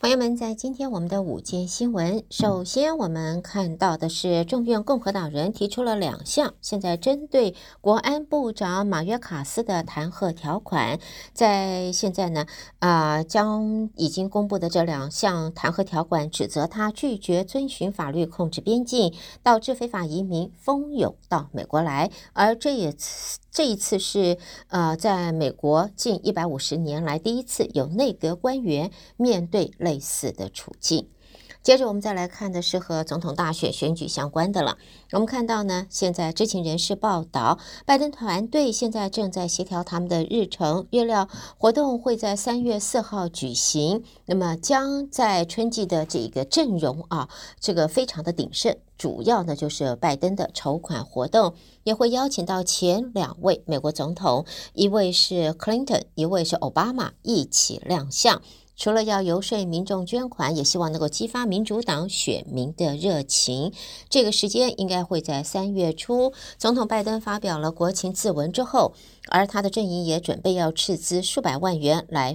[0.00, 10.98] 朋友们，在今天我们的午间新闻，首先我们看到的是众院共和党人提出了两项，现在针对国安部长马约卡斯的弹劾条款，
[11.34, 12.46] 在现在呢，
[12.78, 22.90] 啊、将已经公布的这两项弹劾条款，指责他拒绝遵循法律控制边境，导致非法移民蜂拥到美国来，而这也
[23.50, 24.38] 这一次是
[24.68, 31.08] 呃，在美国近一百五十年来第一次有内阁官员面对类似的处境。
[31.62, 34.78] 接着我们再来看的是和总统大选选举相关的了。
[35.12, 41.28] 我们看到呢，现在知情人士报道，拜登团队现在正在协调他们的日程，预料
[41.58, 44.02] 活动会在三月四号举行。
[44.24, 47.28] 那么将在春季的这个阵容啊，
[47.60, 48.76] 这个非常的鼎盛。
[48.96, 58.40] 主要呢就是拜登的筹款活动，也会邀请到前两位美国总统，一位是 Clinton，一位是奥巴马一起亮相。
[58.80, 63.74] 除了要游说民众捐款，也希望能够激发民主党选民的热情。
[64.08, 66.32] 这个时间应该会在三月初。
[66.56, 68.94] 总统拜登发表了国情咨文之后，
[69.28, 72.34] 而他的阵营也准备要斥资数百万元来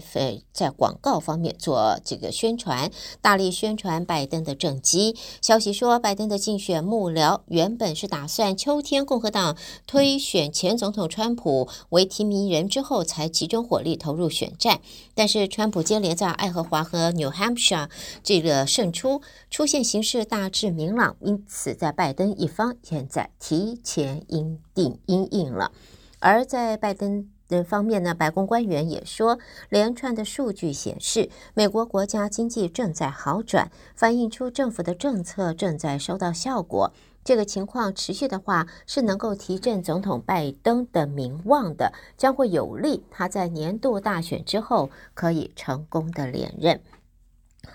[0.54, 5.16] 在广告方面做这个宣传，大力宣传拜登的政绩。
[5.42, 14.80] 消息说，拜登的竞选幕僚原本是打算秋天共和党推选前总统川普为提名人之后，才集中火力投入选战。
[15.16, 17.90] 但是川普接连在爱荷华和 New Hampshire
[18.24, 25.72] 这个胜出，出现形势大致明朗，因此在拜登一方现在提前因定因应了。
[26.20, 29.38] 而在拜登的方面呢，白宫官员也说，
[29.70, 36.94] 连串的数据显示，美国国家经济正在好转，反映出政府的政策正在收到效果。
[37.26, 46.80] 这个情况持续的话，是能够提振总统拜登的名望的，将会有利他在年度大选之后可以成功的连任。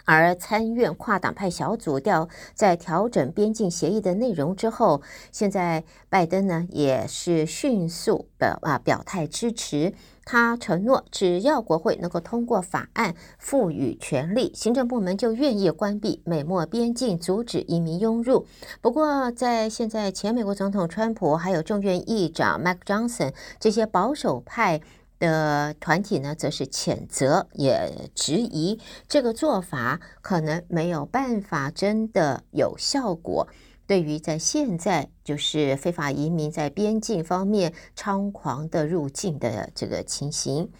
[0.05, 9.93] 而参院跨党派小组调在调整边境协议的内容之后，现在拜登呢也是迅速的啊表态支持。
[10.31, 18.47] 他承诺，只要国会能够通过法案，赋予权力，行政部门就愿意关闭美墨边境，阻止移民涌入。
[18.81, 24.81] 不过，在现在前美国总统川普还有众院议长 Mike Johnson 这些保守派
[25.19, 33.49] 的团体呢，则是谴责，也质疑这个做法可能没有办法真的有效果。
[33.91, 40.71] 对于在现在就是非法移民在边境方面猖狂的入境的这个情形，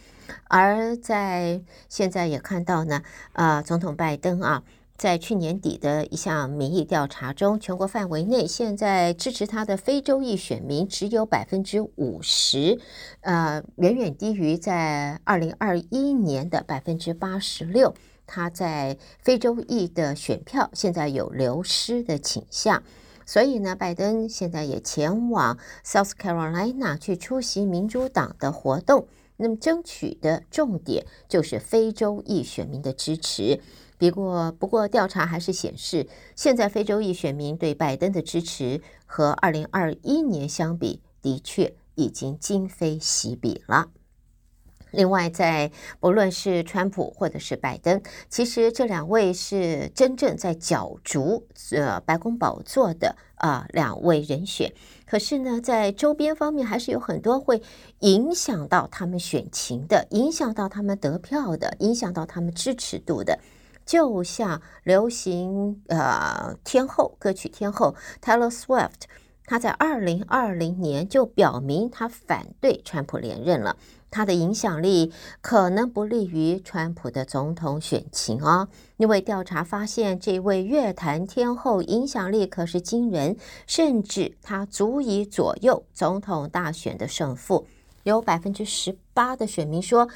[0.45, 4.63] 而在现在也看到呢，啊，总统拜登啊，
[4.97, 12.79] 在去年底的一项民意调查中，全国范围内现在支持他的非洲裔选民只有百分之五十，
[13.23, 17.93] 呃，远远低于在二零二一年的百分之八十六。
[18.33, 22.81] 他在非洲裔的选票现在有流失的倾向，
[23.31, 29.07] 所以呢，拜登现在也前往 South Carolina 去出席民主党的活动。
[29.37, 33.61] 那么，争取的重点就是非洲裔选民的支持。
[33.99, 43.91] 不过，不过调查还是显示，现在非洲裔选民对拜登的支持和二零二一年相比，的确已经今非昔比了。
[44.93, 54.73] 另外，在不论是川普或者是拜登，其实这两位是真正在角逐呃白宫宝座的啊、两位人选。
[55.07, 57.63] 可是呢，在周边方面还是有很多会
[58.01, 63.39] 影响到他们选情的，影响到他们得票的，影响到他们支持度的。
[63.87, 69.03] 就像流行呃天后歌曲天后 Taylor Swift，
[69.47, 73.77] 他在二零二零年就表明他反对川普连任了。
[74.11, 87.67] 他的影响力可能不利于川普的总统选情哦，因为调查发现，这位乐坛天后影响力可是惊人，甚至他足以左右总统大选的胜负。
[88.03, 90.09] 有百分之十八的选民说，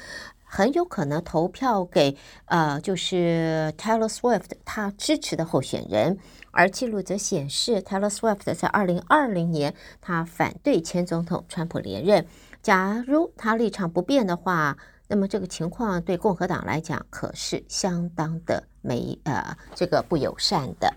[0.43, 6.17] 很有可能投票给呃，就是 Taylor Swift 他支持的候选人。
[6.51, 12.25] 而记录则显示，Taylor Swift 在二零二零年他反对前总统川普连任。
[12.65, 14.75] 假如他立场不变的话，
[15.07, 20.91] 那么这个情况对共和党来讲可是相当的没呃这个不友善的。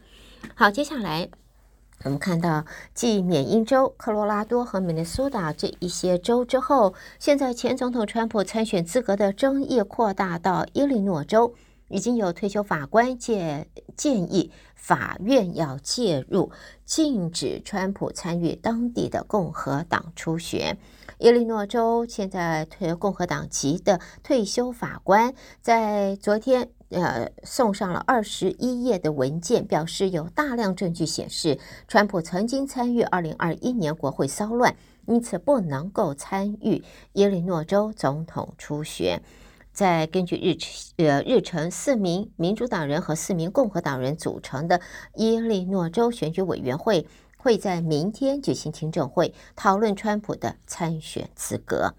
[0.54, 1.28] 好，接下来
[2.04, 11.52] 我们看到继缅因州、科罗拉多和明尼苏达这一些州之后，现在前总统川普参选资格的争议扩大到伊利诺州。
[11.88, 16.50] 已经有退休法官建建议法院要介入，
[16.84, 20.78] 禁止川普参与当地的共和党初选。
[21.18, 31.58] 伊利诺州现在退共和党籍的退休法官在昨天呃送上了二十一页的文件，表示有大量证据显示
[31.88, 34.76] 川普曾经参与二零二一年国会骚乱，
[35.06, 36.84] 因此不能够参与
[37.14, 39.20] 伊利诺州总统初选。
[39.78, 40.56] 再根据日
[40.96, 44.80] 呃日程，四名民主党人和四名共和党人组成的
[45.14, 51.94] 伊利诺州选举委员会会在明天举行听证会，讨论川普的参选资格。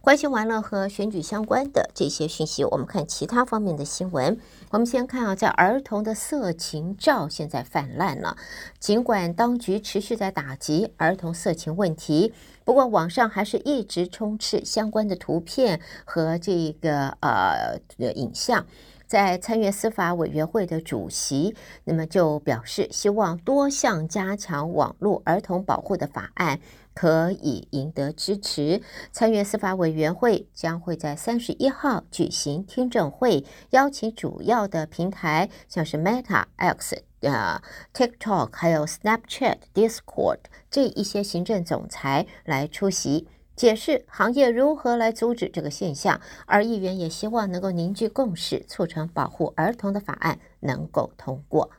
[0.00, 4.38] 关心完了和选举相关的这些讯息，我们看其他方面的新闻。
[4.70, 8.36] 我们先看啊，在儿童的色情照现在泛滥了。
[8.78, 12.32] 尽管当局持续在打击儿童色情问题，
[12.66, 18.66] 不过网上还是一直充斥相关的图片和这个呃影像。
[19.06, 21.54] 在参院司法委员会的主席，
[21.84, 26.58] 那么就表示希望多项加强网络儿童保护的法案
[26.92, 28.82] 可以赢得支持。
[29.12, 37.60] 参院司法委员会将会在三十一号举行听证会，邀请主要的平台，像是 Meta、X、呃
[37.94, 40.38] TikTok，还有 Snapchat、Discord
[40.70, 43.28] 这一些行政总裁来出席。
[43.56, 51.70] 解释行业如何来阻止这个现象，而议员也希望能够凝聚共识，促成保护儿童的法案能够通过。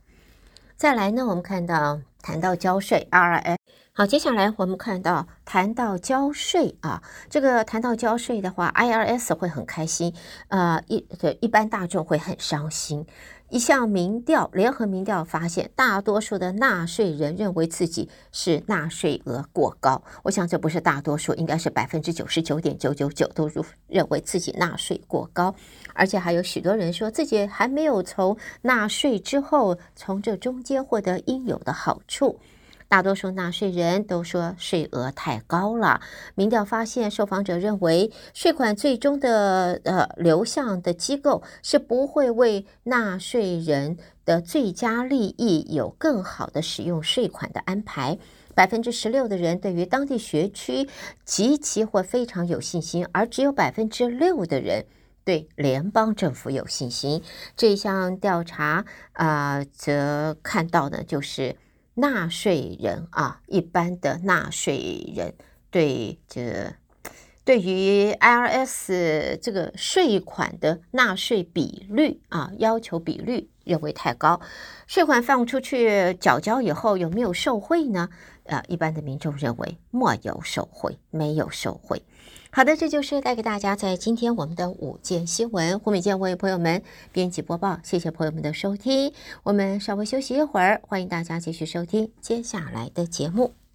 [0.75, 3.57] 再来呢，我们看到谈到交税，IRS。
[3.97, 7.01] 好，接下来我们看到谈到交税啊，
[7.31, 10.13] 这个谈到交税的话，IRS 会很开心，
[10.49, 13.07] 呃，一对一般大众会很伤心。
[13.49, 20.03] 一项民调，联合民调发现，大多数的纳税人认为自己是纳税额过高。
[20.21, 25.55] 我想这不是大多数，应该是百分之九十九点九九九都认认为自己纳税过高，
[25.95, 32.39] 而且还有许多人说自己还没有从纳税之后从这中间获得应有的好处。
[32.89, 35.99] 大多数纳税人都说税额太高了。
[36.35, 48.17] 民调发现，受访者认为税款最终的呃流向的机构是不会为纳税人的最佳利益有更好的使用税款的安排。
[48.55, 50.87] 百分之十六的人对于当地学区
[51.25, 54.85] 极其或非常有信心，而只有百分之六的人
[55.25, 57.21] 对联邦政府有信心。
[57.55, 61.57] 这项调查啊、则看到呢，就是。
[61.99, 65.33] 纳税人啊，一般的纳税人
[65.71, 66.71] 对这
[67.43, 74.39] 对于 IRS 这个税款的纳税比率啊，要求比率认为太高，
[74.85, 78.09] 税款放出去缴交以后有没有受贿呢？
[78.47, 82.01] 啊，一般的民众认为没有受贿，没有受贿。
[82.49, 85.77] 好的，这就是带给大家在今天我们的午间新闻。
[85.79, 89.13] 胡美健为朋友们编辑播报，谢谢朋友们的收听。
[89.43, 93.66] 我们稍微休息一会儿，欢迎大家继续收听接下来的节目。